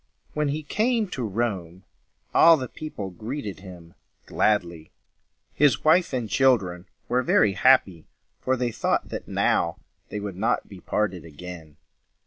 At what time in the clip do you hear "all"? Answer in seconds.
2.33-2.57